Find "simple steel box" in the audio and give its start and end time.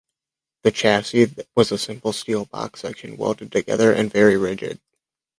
1.77-2.79